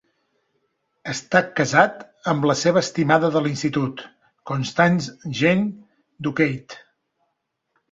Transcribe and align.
Està 1.11 1.41
casat 1.59 2.01
amb 2.33 2.47
la 2.53 2.55
seva 2.63 2.83
estimada 2.87 3.29
de 3.37 3.43
l'institut, 3.45 4.03
Constance 4.53 5.37
Jean 5.43 5.63
Duquette. 6.29 6.83